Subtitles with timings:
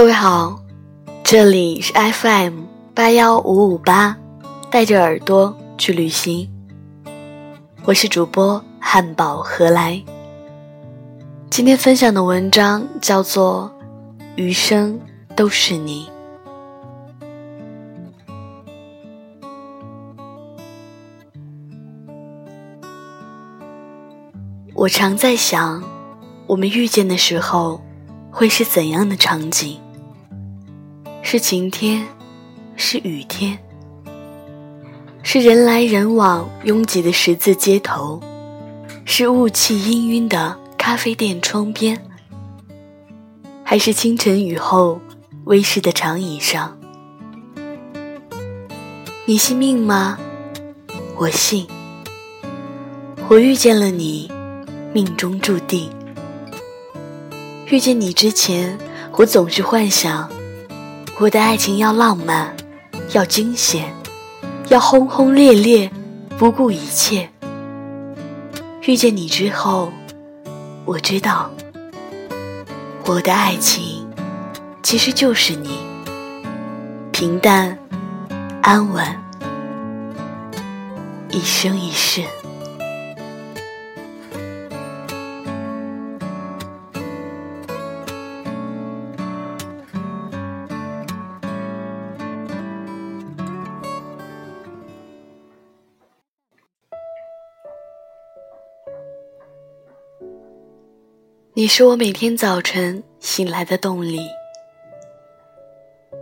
[0.00, 0.58] 各位好，
[1.22, 2.62] 这里是 FM
[2.94, 4.16] 八幺五五八，
[4.70, 6.50] 带着耳朵去旅行。
[7.84, 10.02] 我是主播汉堡何来。
[11.50, 13.70] 今天分享的文章叫做
[14.36, 14.98] 《余生
[15.36, 16.08] 都是你》。
[24.72, 25.84] 我常在想，
[26.46, 27.82] 我们遇见的时候
[28.30, 29.78] 会是怎样的场景？
[31.32, 32.04] 是晴天，
[32.74, 33.56] 是雨天，
[35.22, 38.20] 是人来人往拥挤的十字街头，
[39.04, 42.04] 是雾气氤氲的咖啡店窗边，
[43.62, 45.00] 还是清晨雨后
[45.44, 46.76] 微湿的长椅上？
[49.24, 50.18] 你信命吗？
[51.16, 51.64] 我信。
[53.28, 54.28] 我遇见了你。
[54.92, 55.88] 命中注定，
[57.66, 58.76] 遇见你之前，
[59.12, 60.28] 我总是幻想，
[61.22, 62.56] 我的爱情要浪漫，
[63.12, 63.92] 要惊险，
[64.70, 65.90] 要轰轰烈烈，
[66.38, 67.28] 不顾一切。
[68.86, 69.92] 遇见你之后，
[70.86, 71.50] 我知道，
[73.04, 74.08] 我的爱情
[74.82, 75.80] 其实就是你，
[77.12, 77.78] 平淡、
[78.62, 79.04] 安稳，
[81.28, 82.24] 一生一世。
[101.60, 104.20] 你是我每天早晨醒来的动力。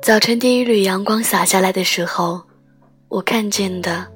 [0.00, 2.40] 早晨第一缕阳光洒下来的时候，
[3.08, 4.06] 我看见的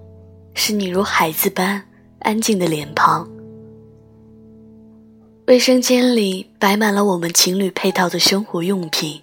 [0.54, 1.82] 是你如孩子般
[2.20, 3.28] 安静的脸庞。
[5.46, 9.20] 卫生间里摆满了我们情侣配套的生活用品。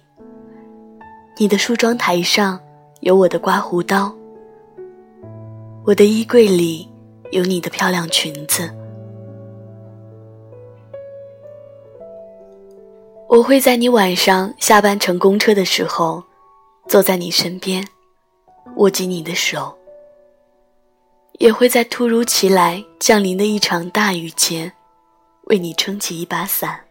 [1.36, 2.60] 你的梳妆台上
[3.00, 4.14] 有我的刮胡刀。
[5.84, 6.88] 我的衣柜里
[7.32, 8.72] 有你的漂亮裙子。
[13.28, 16.24] 我会在你晚上下班乘公车的时候，
[16.88, 17.86] 坐在你身边，
[18.76, 19.76] 握紧你的手；
[21.38, 24.72] 也会在突如其来降临的一场大雨前，
[25.42, 26.86] 为你撑起一把伞。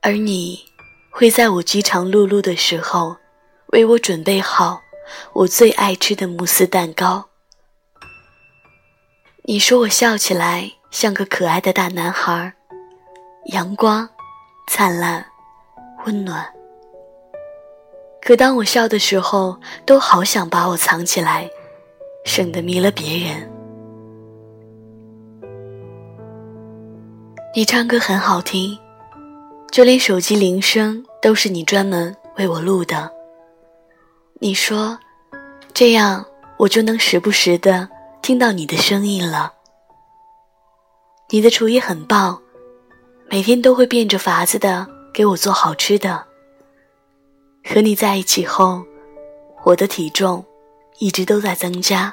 [0.00, 0.64] 而你
[1.10, 3.18] 会在我饥肠辘辘的时候，
[3.74, 4.80] 为我准备好
[5.34, 7.28] 我最爱吃的慕斯蛋糕。
[9.42, 12.54] 你说我笑起来像个可爱的大男孩，
[13.52, 14.08] 阳光。
[14.72, 15.26] 灿烂，
[16.06, 16.46] 温暖。
[18.22, 21.50] 可当我笑的时候，都好想把我藏起来，
[22.24, 23.50] 省得迷了别人。
[27.52, 28.78] 你唱歌很好听，
[29.72, 33.10] 就连手机铃声都是你专门为我录的。
[34.34, 34.96] 你说，
[35.74, 36.24] 这样
[36.56, 37.88] 我就能时不时的
[38.22, 39.52] 听到你的声音了。
[41.28, 42.40] 你的厨艺很棒。
[43.32, 46.26] 每天都会变着法子的给我做好吃的。
[47.64, 48.84] 和你在一起后，
[49.62, 50.44] 我的体重
[50.98, 52.12] 一直都在增加。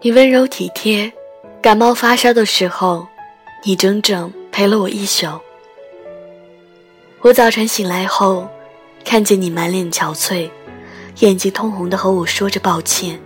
[0.00, 1.12] 你温柔体贴，
[1.60, 3.04] 感冒发烧的时候，
[3.64, 5.26] 你整整陪了我一宿。
[7.22, 8.48] 我早晨醒来后，
[9.04, 10.48] 看见你满脸憔悴，
[11.18, 13.20] 眼睛通红的和我说着抱歉，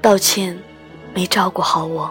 [0.00, 0.58] 抱歉。
[1.14, 2.10] 没照顾好我，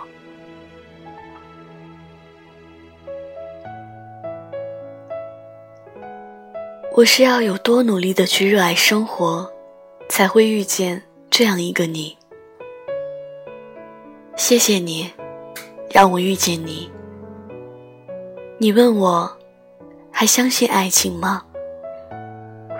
[6.94, 9.52] 我是要有多努力的去热爱生活，
[10.08, 11.02] 才会遇见
[11.32, 12.16] 这样一个你。
[14.36, 15.12] 谢谢你，
[15.90, 16.92] 让我遇见你。
[18.60, 19.30] 你问我，
[20.12, 21.44] 还相信爱情吗？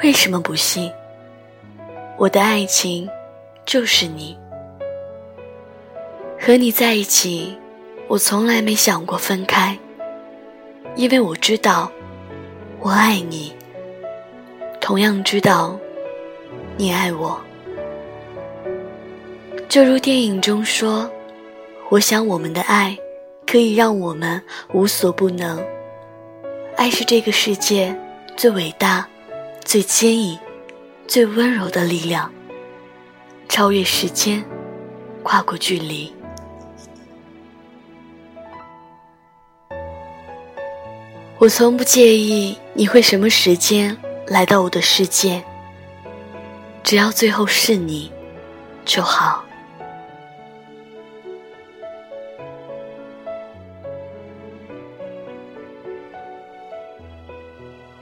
[0.04, 0.92] 为什么不信？
[2.18, 3.10] 我的爱情
[3.66, 4.38] 就是你。
[6.44, 7.56] 和你在一起，
[8.08, 9.78] 我从来没想过分开，
[10.96, 11.92] 因为我知道
[12.80, 13.54] 我爱你，
[14.80, 15.78] 同样知道
[16.78, 17.40] 你爱我。
[19.70, 21.08] 就如电影中说
[21.90, 22.98] ：“我想我们的爱
[23.46, 24.42] 可以让我们
[24.74, 25.64] 无所不能。
[26.76, 27.96] 爱是这个世界
[28.36, 29.08] 最伟大、
[29.64, 30.40] 最坚毅、
[31.08, 32.34] 最温柔的力量，
[33.48, 34.44] 超越时间，
[35.22, 36.12] 跨过距离。”
[41.42, 43.98] 我从不介意你会什么时间
[44.28, 45.44] 来到我的世界
[46.84, 48.12] 只要最后是你
[48.86, 49.44] 就好。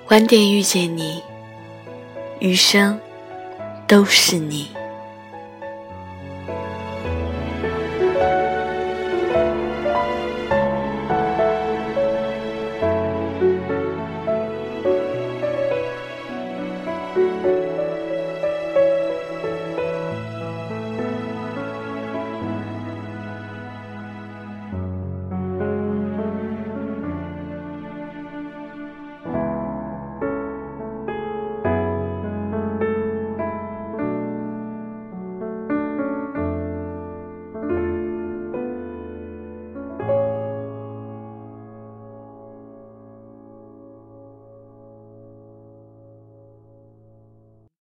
[0.09, 1.23] 晚点遇见你
[2.39, 2.99] 余生
[3.87, 4.78] 都是你。